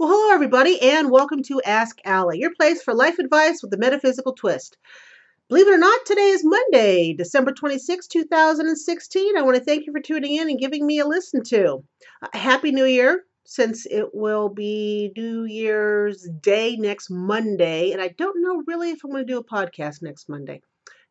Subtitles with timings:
[0.00, 3.76] Well, hello, everybody, and welcome to Ask Allie, your place for life advice with a
[3.76, 4.78] metaphysical twist.
[5.50, 9.36] Believe it or not, today is Monday, December 26, 2016.
[9.36, 11.84] I want to thank you for tuning in and giving me a listen to.
[12.22, 18.08] Uh, Happy New Year, since it will be New Year's Day next Monday, and I
[18.08, 20.62] don't know really if I'm going to do a podcast next Monday.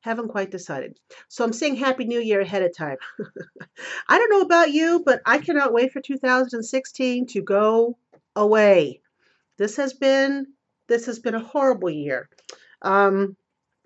[0.01, 0.97] Haven't quite decided.
[1.27, 2.97] So I'm saying Happy New Year ahead of time.
[4.09, 7.95] I don't know about you, but I cannot wait for 2016 to go
[8.35, 9.01] away.
[9.57, 10.47] This has been
[10.87, 12.29] this has been a horrible year.
[12.81, 13.35] Um,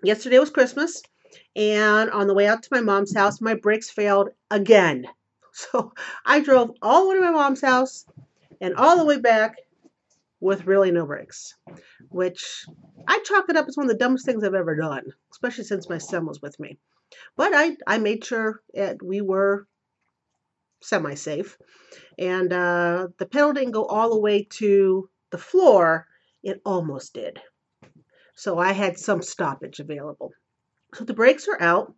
[0.02, 1.02] yesterday was Christmas,
[1.54, 5.06] and on the way out to my mom's house, my brakes failed again.
[5.56, 5.92] So
[6.26, 8.06] I drove all the way to my mom's house
[8.60, 9.54] and all the way back
[10.40, 11.54] with really no brakes,
[12.08, 12.66] which
[13.06, 15.88] I chalk it up as one of the dumbest things I've ever done, especially since
[15.88, 16.76] my son was with me.
[17.36, 19.68] But I, I made sure it, we were
[20.84, 21.56] semi safe.
[22.18, 26.06] And uh, the pedal didn't go all the way to the floor,
[26.42, 27.40] it almost did.
[28.36, 30.30] So I had some stoppage available.
[30.94, 31.94] So the brakes are out,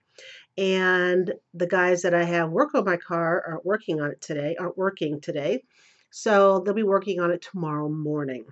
[0.56, 4.56] and the guys that I have work on my car aren't working on it today,
[4.58, 5.62] aren't working today.
[6.10, 8.44] So they'll be working on it tomorrow morning.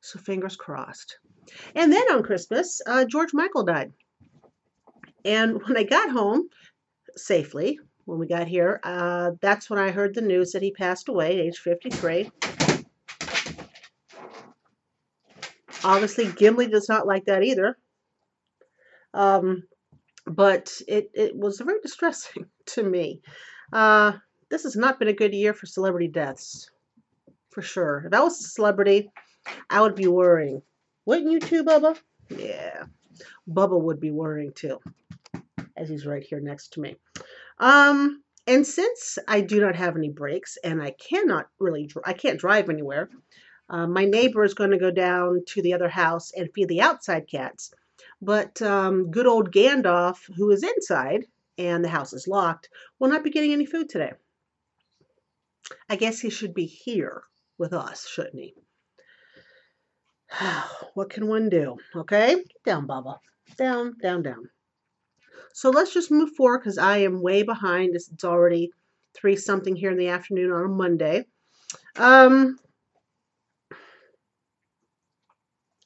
[0.00, 1.18] So fingers crossed.
[1.74, 3.92] And then on Christmas, uh, George Michael died.
[5.24, 6.48] And when I got home
[7.16, 11.08] safely, when we got here, uh, that's when I heard the news that he passed
[11.08, 12.30] away at age 53.
[15.84, 17.76] Obviously, Gimli does not like that either.
[19.12, 19.64] Um,
[20.26, 23.20] but it, it was very distressing to me.
[23.72, 24.12] Uh,
[24.50, 26.70] this has not been a good year for celebrity deaths,
[27.50, 28.04] for sure.
[28.06, 29.10] If I was a celebrity,
[29.68, 30.62] I would be worrying.
[31.06, 31.98] Wouldn't you too, Bubba?
[32.30, 32.84] Yeah,
[33.48, 34.80] Bubba would be worrying too,
[35.76, 36.96] as he's right here next to me.
[37.58, 42.38] Um, and since I do not have any brakes and I cannot really, I can't
[42.38, 43.08] drive anywhere,
[43.70, 46.82] uh, my neighbor is going to go down to the other house and feed the
[46.82, 47.72] outside cats.
[48.20, 52.68] But um, good old Gandalf, who is inside and the house is locked,
[52.98, 54.12] will not be getting any food today.
[55.88, 57.22] I guess he should be here
[57.56, 58.54] with us, shouldn't he?
[60.94, 61.76] what can one do?
[61.94, 62.44] Okay?
[62.64, 63.18] Down, Bubba.
[63.56, 64.50] Down, down, down.
[65.52, 67.94] So let's just move forward because I am way behind.
[67.94, 68.70] It's already
[69.14, 71.26] three something here in the afternoon on a Monday.
[71.96, 72.58] Um,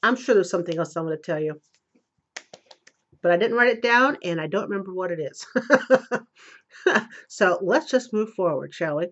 [0.03, 1.60] I'm sure there's something else I'm going to tell you.
[3.20, 5.44] But I didn't write it down and I don't remember what it is.
[7.28, 9.08] so let's just move forward, shall we?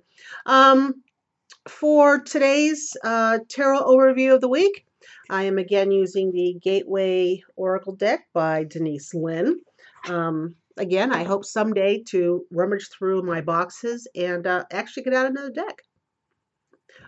[0.47, 1.03] Um,
[1.69, 4.87] for today's uh, tarot overview of the week,
[5.29, 9.61] I am again using the Gateway Oracle deck by Denise Linn.
[10.09, 15.27] Um, again, I hope someday to rummage through my boxes and uh, actually get out
[15.27, 15.83] another deck.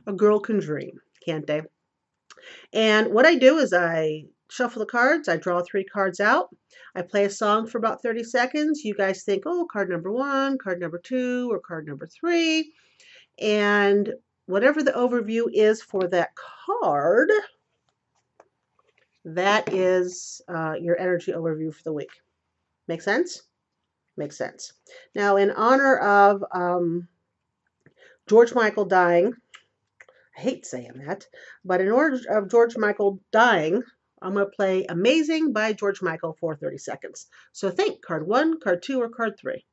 [0.06, 1.62] A girl can dream, can't they?
[2.72, 6.48] And what I do is I shuffle the cards, I draw three cards out,
[6.94, 8.84] I play a song for about 30 seconds.
[8.84, 12.72] You guys think, oh, card number one, card number two, or card number three.
[13.40, 14.12] And
[14.46, 17.30] whatever the overview is for that card,
[19.24, 22.10] that is uh, your energy overview for the week.
[22.88, 23.42] Make sense?
[24.16, 24.72] Makes sense.
[25.14, 27.06] Now, in honor of um,
[28.26, 29.34] George Michael dying,
[30.36, 31.26] I hate saying that,
[31.64, 33.82] but in order of George Michael dying,
[34.20, 37.26] I'm going to play Amazing by George Michael for 30 seconds.
[37.52, 39.64] So think card one, card two, or card three.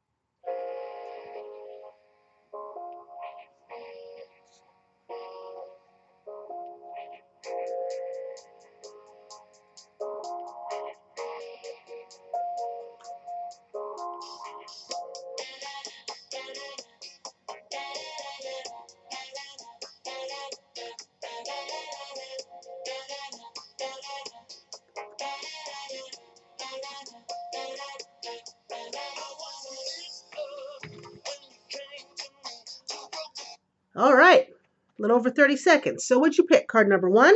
[33.97, 36.05] All right, a little over 30 seconds.
[36.05, 36.67] So what'd you pick?
[36.67, 37.33] Card number one,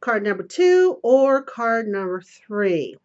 [0.00, 2.96] card number two, or card number three?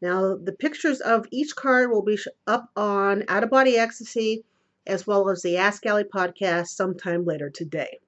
[0.00, 4.44] Now, the pictures of each card will be up on Out of Body Ecstasy
[4.86, 8.00] as well as the Ask Allie podcast sometime later today.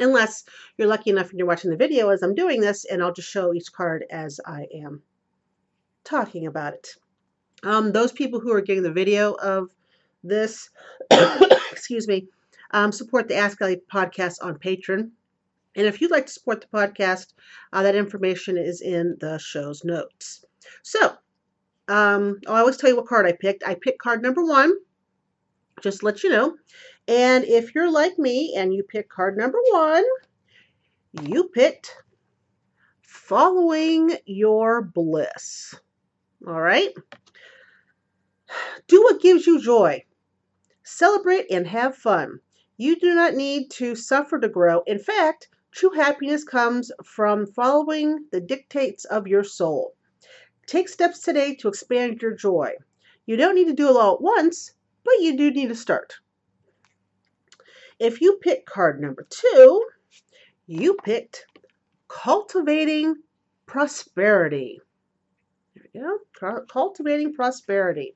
[0.00, 0.44] Unless
[0.76, 3.28] you're lucky enough and you're watching the video as I'm doing this, and I'll just
[3.28, 5.02] show each card as I am
[6.04, 6.88] talking about it.
[7.62, 9.70] Um, those people who are getting the video of
[10.22, 10.70] this,
[11.70, 12.28] excuse me,
[12.70, 15.10] um, support the Ask Allie podcast on Patreon.
[15.76, 17.34] And if you'd like to support the podcast,
[17.72, 20.44] uh, that information is in the show's notes.
[20.82, 21.14] So,
[21.88, 23.66] um, I always tell you what card I picked.
[23.66, 24.72] I picked card number one,
[25.80, 26.56] just to let you know.
[27.08, 30.04] And if you're like me and you pick card number one,
[31.22, 31.96] you picked
[33.02, 35.74] following your bliss.
[36.46, 36.90] All right?
[38.88, 40.04] Do what gives you joy.
[40.82, 42.40] Celebrate and have fun.
[42.76, 44.82] You do not need to suffer to grow.
[44.86, 49.94] In fact, true happiness comes from following the dictates of your soul.
[50.66, 52.72] Take steps today to expand your joy.
[53.26, 54.72] You don't need to do it all at once,
[55.04, 56.14] but you do need to start.
[57.98, 59.84] If you pick card number two,
[60.66, 61.44] you picked
[62.08, 63.16] cultivating
[63.66, 64.80] prosperity.
[65.94, 66.18] Go.
[66.68, 68.14] Cultivating prosperity.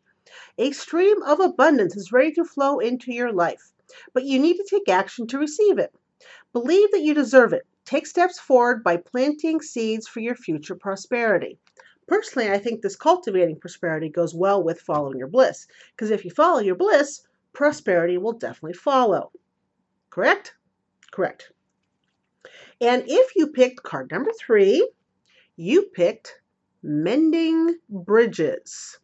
[0.58, 3.72] A stream of abundance is ready to flow into your life,
[4.12, 5.94] but you need to take action to receive it.
[6.52, 7.66] Believe that you deserve it.
[7.84, 11.58] Take steps forward by planting seeds for your future prosperity.
[12.06, 16.30] Personally, I think this cultivating prosperity goes well with following your bliss, because if you
[16.30, 17.22] follow your bliss,
[17.52, 19.32] prosperity will definitely follow.
[20.10, 20.54] Correct?
[21.10, 21.50] Correct.
[22.80, 24.90] And if you picked card number three,
[25.56, 26.40] you picked
[26.86, 28.98] mending bridges.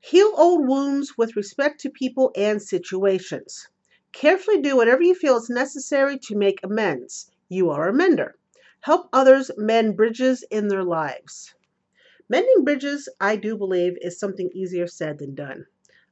[0.00, 3.68] Heal old wounds with respect to people and situations.
[4.10, 7.30] Carefully do whatever you feel is necessary to make amends.
[7.48, 8.34] You are a mender.
[8.80, 11.54] Help others mend bridges in their lives.
[12.28, 15.66] Mending bridges, I do believe, is something easier said than done.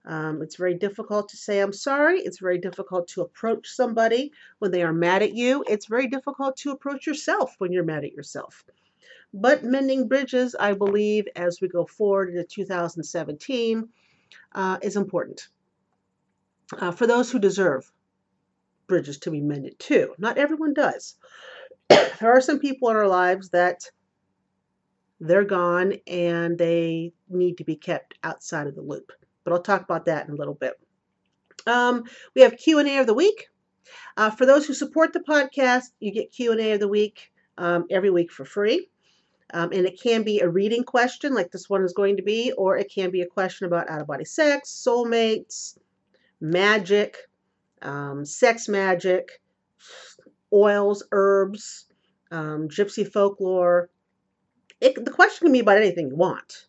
[0.04, 2.20] Um, it's very difficult to say I'm sorry.
[2.20, 4.30] It's very difficult to approach somebody
[4.60, 5.64] when they are mad at you.
[5.68, 8.64] It's very difficult to approach yourself when you're mad at yourself.
[9.32, 13.88] But mending bridges, I believe, as we go forward into 2017,
[14.54, 15.48] uh, is important
[16.78, 17.90] uh, for those who deserve
[18.86, 20.14] bridges to be mended too.
[20.18, 21.16] Not everyone does.
[21.88, 23.90] there are some people in our lives that
[25.20, 29.12] they're gone and they need to be kept outside of the loop.
[29.44, 30.74] But I'll talk about that in a little bit.
[31.66, 32.04] Um,
[32.34, 33.48] we have Q&A of the week.
[34.16, 38.10] Uh, for those who support the podcast, you get Q&A of the week um, every
[38.10, 38.88] week for free.
[39.52, 42.52] Um, and it can be a reading question, like this one is going to be,
[42.52, 45.76] or it can be a question about out of body sex, soulmates,
[46.40, 47.16] magic,
[47.82, 49.40] um, sex magic,
[50.52, 51.86] oils, herbs,
[52.30, 53.90] um, gypsy folklore.
[54.80, 56.66] It, the question can be about anything you want,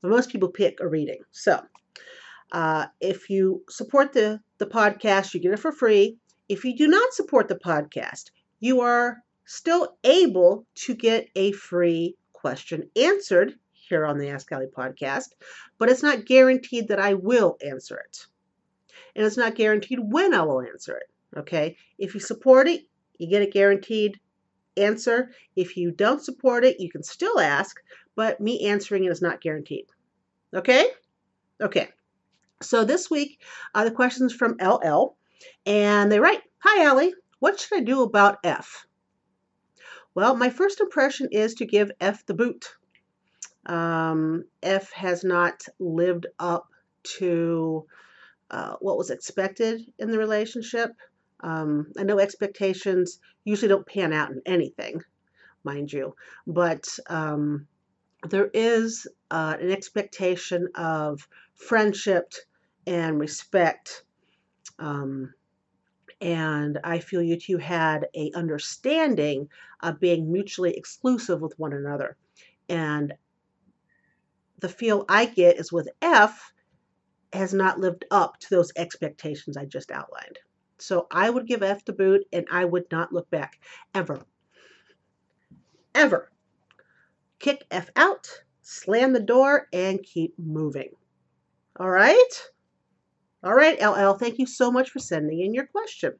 [0.00, 1.20] but most people pick a reading.
[1.30, 1.62] So
[2.52, 6.18] uh, if you support the, the podcast, you get it for free.
[6.48, 12.16] If you do not support the podcast, you are still able to get a free
[12.32, 15.28] question answered here on the Ask Allie podcast,
[15.78, 18.26] but it's not guaranteed that I will answer it.
[19.14, 21.38] And it's not guaranteed when I will answer it.
[21.38, 21.76] Okay?
[21.98, 22.82] If you support it,
[23.18, 24.18] you get a guaranteed
[24.76, 25.30] answer.
[25.56, 27.80] If you don't support it, you can still ask,
[28.16, 29.86] but me answering it is not guaranteed.
[30.54, 30.86] Okay?
[31.60, 31.88] Okay.
[32.62, 33.40] So this week,
[33.74, 35.16] uh, the questions from LL,
[35.66, 37.14] and they write Hi, Allie.
[37.40, 38.86] What should I do about F?
[40.14, 42.66] Well, my first impression is to give F the boot.
[43.66, 46.68] Um, F has not lived up
[47.18, 47.86] to
[48.50, 50.90] uh, what was expected in the relationship.
[51.40, 55.02] Um, I know expectations usually don't pan out in anything,
[55.64, 56.14] mind you,
[56.46, 57.66] but um,
[58.28, 62.32] there is uh, an expectation of friendship
[62.86, 64.04] and respect
[64.78, 65.34] um,
[66.24, 69.50] and I feel you two had a understanding
[69.80, 72.16] of being mutually exclusive with one another.
[72.66, 73.12] And
[74.58, 76.54] the feel I get is with F
[77.34, 80.38] has not lived up to those expectations I just outlined.
[80.78, 83.60] So I would give F the boot and I would not look back
[83.94, 84.24] ever.
[85.94, 86.32] Ever.
[87.38, 90.96] Kick F out, slam the door, and keep moving.
[91.78, 92.48] All right?
[93.44, 96.14] All right, LL, thank you so much for sending in your question.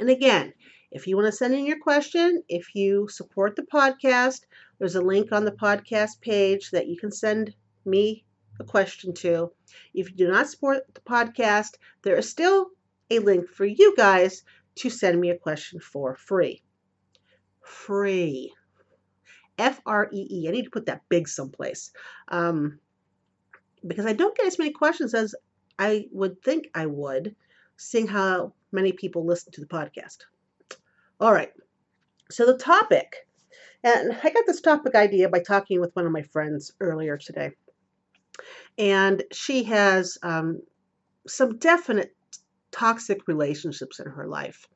[0.00, 0.52] And again,
[0.90, 4.40] if you want to send in your question, if you support the podcast,
[4.80, 7.54] there's a link on the podcast page that you can send
[7.84, 8.24] me
[8.58, 9.52] a question to.
[9.94, 12.70] If you do not support the podcast, there is still
[13.10, 14.42] a link for you guys
[14.76, 16.62] to send me a question for free.
[17.62, 18.52] Free.
[19.56, 20.48] F R E E.
[20.48, 21.92] I need to put that big someplace.
[22.26, 22.80] Um,
[23.86, 25.34] because I don't get as many questions as
[25.80, 27.34] I would think I would,
[27.78, 30.18] seeing how many people listen to the podcast.
[31.18, 31.52] All right.
[32.30, 33.26] So the topic,
[33.82, 37.52] and I got this topic idea by talking with one of my friends earlier today.
[38.76, 40.60] And she has um,
[41.26, 42.14] some definite
[42.70, 44.66] toxic relationships in her life.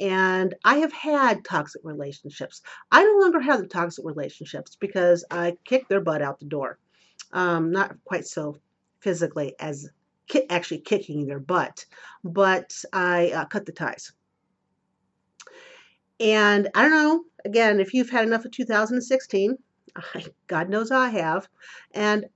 [0.00, 2.62] And I have had toxic relationships.
[2.90, 6.78] I no longer have the toxic relationships because I kicked their butt out the door.
[7.32, 8.58] Um, not quite so
[8.98, 9.88] physically as
[10.32, 11.84] ki- actually kicking their butt,
[12.24, 14.12] but I uh, cut the ties.
[16.18, 19.58] And I don't know, again, if you've had enough of 2016,
[20.46, 21.48] God knows I have.
[21.92, 22.26] And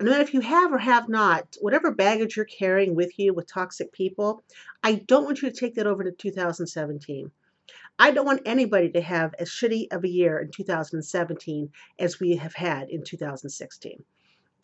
[0.00, 3.52] no matter if you have or have not, whatever baggage you're carrying with you with
[3.52, 4.44] toxic people,
[4.82, 7.30] I don't want you to take that over to 2017.
[7.98, 12.36] I don't want anybody to have as shitty of a year in 2017 as we
[12.36, 14.04] have had in 2016.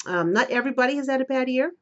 [0.06, 1.72] Um, not everybody has had a bad year,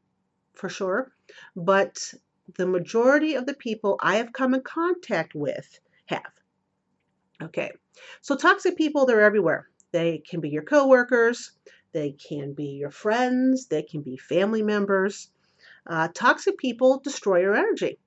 [0.57, 1.13] for sure,
[1.55, 2.13] but
[2.57, 6.33] the majority of the people I have come in contact with have.
[7.43, 7.71] Okay,
[8.23, 9.69] so toxic people, they're everywhere.
[9.93, 11.53] They can be your coworkers,
[11.93, 15.31] they can be your friends, they can be family members.
[15.87, 17.99] Uh, toxic people destroy your energy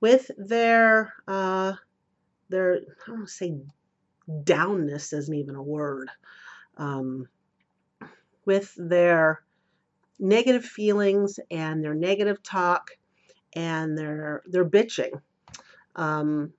[0.00, 1.74] with their uh,
[2.48, 3.56] their I don't want to say
[4.28, 6.10] downness isn't even a word.
[6.76, 7.28] Um,
[8.44, 9.42] with their
[10.20, 12.90] negative feelings and their negative talk
[13.54, 15.10] and their their bitching.
[15.96, 16.52] Um,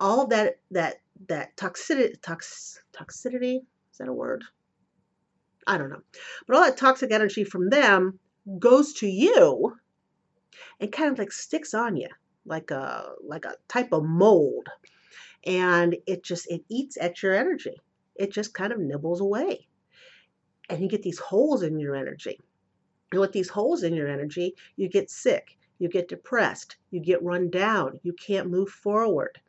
[0.00, 0.96] all that that
[1.28, 3.56] that toxicity tox, toxicity
[3.92, 4.44] is that a word?
[5.66, 6.02] I don't know.
[6.46, 8.18] But all that toxic energy from them
[8.58, 9.76] goes to you
[10.80, 12.08] and kind of like sticks on you
[12.46, 14.68] like a like a type of mold.
[15.46, 17.80] And it just it eats at your energy.
[18.16, 19.66] It just kind of nibbles away.
[20.70, 22.40] And you get these holes in your energy.
[23.12, 27.22] And with these holes in your energy, you get sick, you get depressed, you get
[27.22, 29.40] run down, you can't move forward.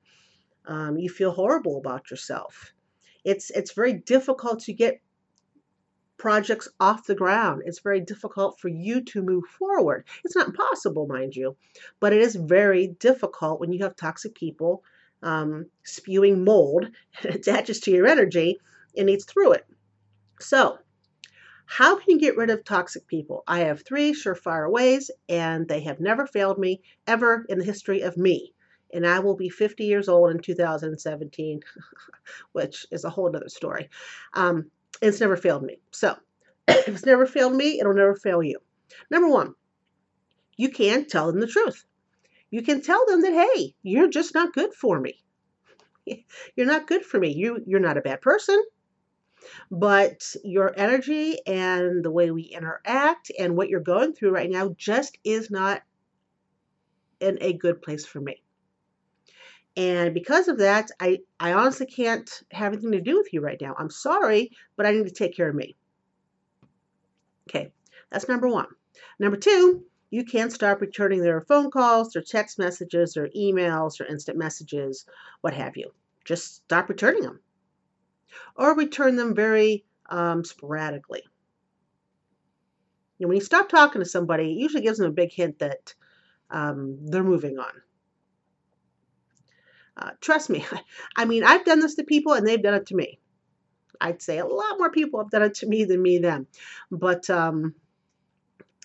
[0.68, 2.74] Um, you feel horrible about yourself.
[3.24, 5.02] It's it's very difficult to get
[6.18, 7.64] projects off the ground.
[7.66, 10.06] It's very difficult for you to move forward.
[10.24, 11.56] It's not impossible, mind you,
[12.00, 14.84] but it is very difficult when you have toxic people
[15.24, 16.88] um, spewing mold
[17.24, 18.60] it attaches to your energy
[18.96, 19.66] and eats through it.
[20.40, 20.78] So,
[21.66, 23.44] how can you get rid of toxic people?
[23.48, 28.02] I have three surefire ways, and they have never failed me ever in the history
[28.02, 28.54] of me.
[28.94, 31.62] And I will be 50 years old in 2017,
[32.52, 33.90] which is a whole other story.
[34.34, 34.70] Um,
[35.02, 35.80] it's never failed me.
[35.92, 36.16] So
[36.68, 38.60] if it's never failed me, it'll never fail you.
[39.10, 39.56] Number one,
[40.56, 41.84] you can tell them the truth.
[42.52, 45.20] You can tell them that, hey, you're just not good for me.
[46.56, 47.34] You're not good for me.
[47.34, 48.64] You you're not a bad person,
[49.72, 54.74] but your energy and the way we interact and what you're going through right now
[54.78, 55.82] just is not
[57.20, 58.42] in a good place for me.
[59.78, 63.60] And because of that, I, I honestly can't have anything to do with you right
[63.60, 63.76] now.
[63.78, 65.76] I'm sorry, but I need to take care of me.
[67.50, 67.72] Okay,
[68.10, 68.68] that's number one.
[69.20, 74.08] Number two, you can start returning their phone calls, their text messages, their emails, their
[74.08, 75.06] instant messages,
[75.42, 75.92] what have you.
[76.24, 77.40] Just stop returning them.
[78.56, 81.24] Or return them very um, sporadically.
[83.20, 85.94] And when you stop talking to somebody, it usually gives them a big hint that
[86.50, 87.72] um, they're moving on.
[89.98, 90.66] Uh, trust me.
[91.16, 93.20] I mean, I've done this to people and they've done it to me.
[94.02, 96.48] I'd say a lot more people have done it to me than me them.
[96.92, 97.76] But um,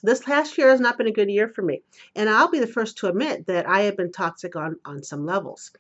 [0.03, 1.83] this last year has not been a good year for me.
[2.15, 5.27] And I'll be the first to admit that I have been toxic on, on some
[5.27, 5.73] levels.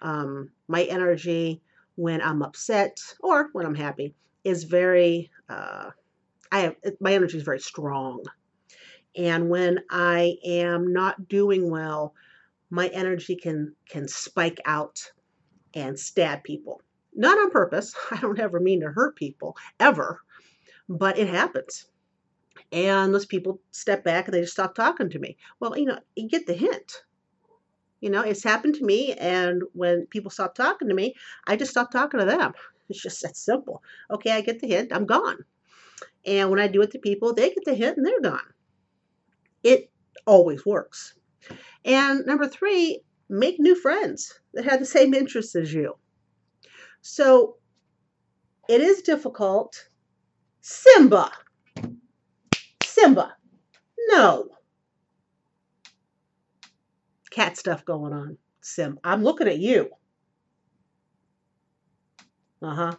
[0.00, 1.60] Um, my energy
[1.98, 4.14] when I'm upset or when I'm happy
[4.44, 5.90] is very, uh,
[6.52, 8.22] I have, my energy is very strong.
[9.16, 12.14] And when I am not doing well,
[12.70, 15.10] my energy can can spike out
[15.74, 16.82] and stab people.
[17.16, 17.96] Not on purpose.
[18.12, 20.20] I don't ever mean to hurt people ever,
[20.88, 21.86] but it happens.
[22.70, 25.36] And those people step back and they just stop talking to me.
[25.58, 27.02] Well, you know, you get the hint.
[28.00, 31.14] You know, it's happened to me, and when people stop talking to me,
[31.46, 32.52] I just stop talking to them.
[32.90, 33.82] It's just that simple.
[34.10, 35.44] Okay, I get the hint, I'm gone.
[36.24, 38.54] And when I do it to people, they get the hint and they're gone.
[39.62, 39.90] It
[40.26, 41.12] always works.
[41.84, 45.96] And number three, make new friends that have the same interests as you.
[47.02, 47.56] So
[48.68, 49.88] it is difficult.
[50.60, 51.30] Simba.
[52.84, 53.36] Simba.
[54.08, 54.48] No.
[57.38, 58.36] Cat stuff going on.
[58.62, 58.98] Sim.
[59.04, 59.90] I'm looking at you.
[62.60, 62.92] Uh huh.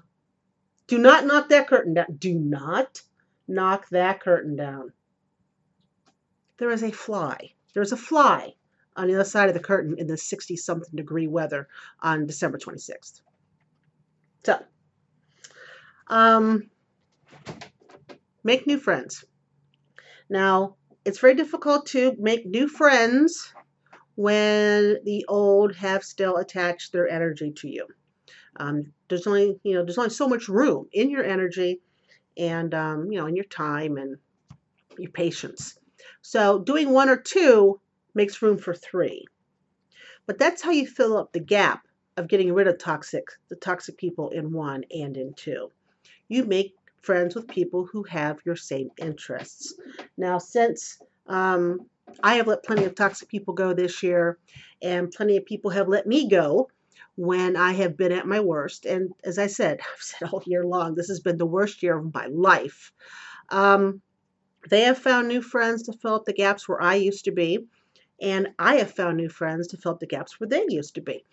[0.87, 2.05] Do not knock that curtain down.
[2.17, 3.01] Do not
[3.49, 4.93] knock that curtain down.
[6.57, 7.51] There is a fly.
[7.73, 8.53] There's a fly
[8.95, 11.67] on the other side of the curtain in the 60 something degree weather
[12.01, 13.19] on December 26th.
[14.45, 14.57] So,
[16.07, 16.69] um,
[18.45, 19.25] make new friends.
[20.29, 23.53] Now, it's very difficult to make new friends
[24.19, 27.87] when the old have still attached their energy to you.
[28.57, 31.79] Um, there's only, you know, there's only so much room in your energy
[32.35, 34.17] and, um, you know, in your time and
[34.97, 35.79] your patience.
[36.21, 37.79] So doing one or two
[38.13, 39.23] makes room for three.
[40.25, 43.97] But that's how you fill up the gap of getting rid of toxic the toxic
[43.97, 45.71] people in one and in two.
[46.27, 49.75] You make friends with people who have your same interests.
[50.17, 51.87] Now, since um,
[52.23, 54.37] I have let plenty of toxic people go this year,
[54.81, 56.69] and plenty of people have let me go
[57.15, 58.85] when I have been at my worst.
[58.85, 61.97] And as I said, I've said all year long, this has been the worst year
[61.97, 62.91] of my life.
[63.49, 64.01] Um,
[64.69, 67.67] they have found new friends to fill up the gaps where I used to be,
[68.21, 71.01] and I have found new friends to fill up the gaps where they used to
[71.01, 71.23] be.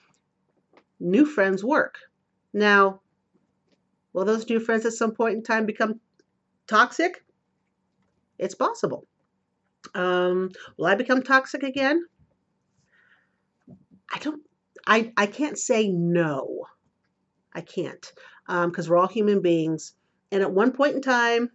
[1.00, 1.98] New friends work.
[2.52, 3.00] Now,
[4.12, 6.00] will those new friends at some point in time become
[6.66, 7.24] toxic?
[8.38, 9.06] It's possible.
[9.94, 12.04] Um, will I become toxic again?
[14.12, 14.42] I don't
[14.86, 16.66] I, I can't say no.
[17.52, 18.12] I can't
[18.46, 19.94] because um, we're all human beings.
[20.30, 21.50] And at one point in time,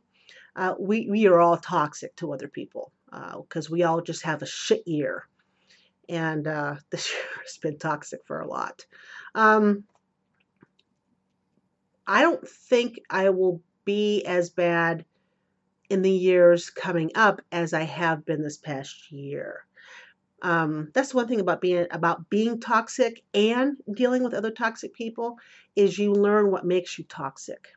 [0.55, 4.41] uh, we, we are all toxic to other people because uh, we all just have
[4.41, 5.27] a shit year.
[6.09, 8.85] And uh, this year has been toxic for a lot.
[9.35, 9.85] Um,
[12.05, 15.05] I don't think I will be as bad
[15.91, 19.65] in the years coming up as I have been this past year.
[20.41, 25.37] Um, that's one thing about being about being toxic and dealing with other toxic people
[25.75, 27.67] is you learn what makes you toxic,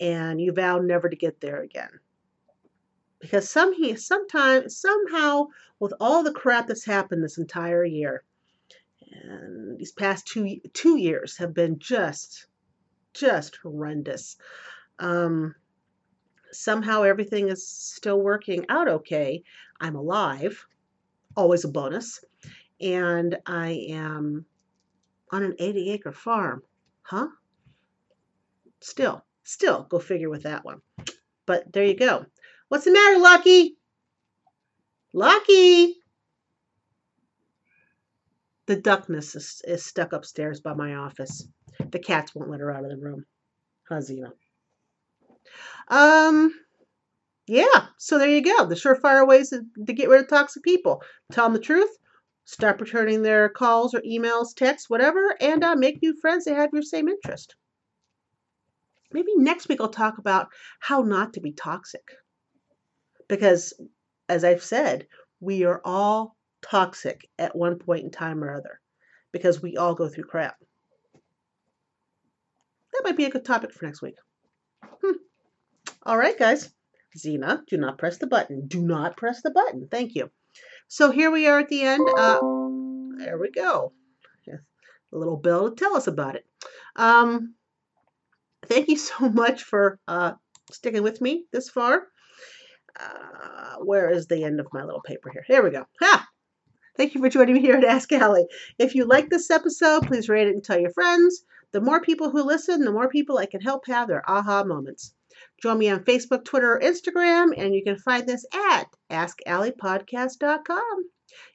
[0.00, 2.00] and you vow never to get there again.
[3.20, 8.24] Because some he sometimes somehow with all the crap that's happened this entire year,
[9.12, 12.46] and these past two two years have been just
[13.12, 14.38] just horrendous.
[14.98, 15.54] Um,
[16.52, 19.42] somehow everything is still working out okay.
[19.80, 20.66] I'm alive
[21.36, 22.24] always a bonus.
[22.80, 24.44] And I am
[25.30, 26.62] on an 80 acre farm.
[27.02, 27.28] Huh?
[28.80, 30.80] Still, still, go figure with that one.
[31.46, 32.26] But there you go.
[32.68, 33.76] What's the matter, Lucky?
[35.12, 35.96] Lucky!
[38.66, 41.46] The duckness is, is stuck upstairs by my office.
[41.90, 43.26] The cats won't let her out of the room.
[43.88, 44.32] Huh, Zena?
[45.92, 46.54] Um,
[47.46, 48.64] yeah, so there you go.
[48.64, 51.02] The surefire ways to, to get rid of toxic people.
[51.32, 51.90] Tell them the truth,
[52.46, 56.70] stop returning their calls or emails, texts, whatever, and uh, make new friends that have
[56.72, 57.56] your same interest.
[59.12, 60.48] Maybe next week I'll talk about
[60.80, 62.08] how not to be toxic.
[63.28, 63.74] Because,
[64.30, 65.06] as I've said,
[65.40, 68.80] we are all toxic at one point in time or other
[69.30, 70.56] because we all go through crap.
[72.94, 74.16] That might be a good topic for next week.
[75.02, 75.16] Hmm.
[76.04, 76.72] All right, guys.
[77.16, 78.66] Zena, do not press the button.
[78.66, 79.88] Do not press the button.
[79.90, 80.30] Thank you.
[80.88, 82.08] So here we are at the end.
[82.16, 82.40] Uh,
[83.18, 83.92] there we go.
[85.12, 86.46] A little bell to tell us about it.
[86.96, 87.54] Um,
[88.66, 90.32] thank you so much for uh,
[90.70, 92.04] sticking with me this far.
[92.98, 95.44] Uh, where is the end of my little paper here?
[95.46, 95.84] Here we go.
[96.00, 96.28] Ha!
[96.96, 98.46] Thank you for joining me here at Ask Allie.
[98.78, 101.44] If you like this episode, please rate it and tell your friends.
[101.72, 105.14] The more people who listen, the more people I can help have their aha moments.
[105.62, 111.04] Join me on Facebook, Twitter, or Instagram, and you can find this at AskAlliePodcast.com.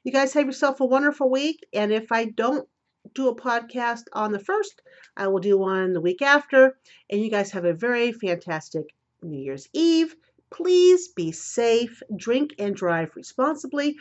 [0.04, 2.68] You guys have yourself a wonderful week, and if I don't
[3.14, 4.82] do a podcast on the first,
[5.16, 6.78] I will do one the week after.
[7.10, 8.84] And you guys have a very fantastic
[9.22, 10.14] New Year's Eve.
[10.50, 13.98] Please be safe, drink and drive responsibly.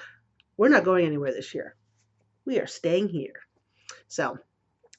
[0.55, 1.75] We're not going anywhere this year.
[2.45, 3.33] We are staying here.
[4.07, 4.37] So,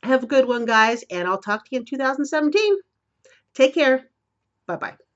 [0.02, 2.76] have a good one, guys, and I'll talk to you in 2017.
[3.54, 4.08] Take care.
[4.68, 5.07] Bye bye.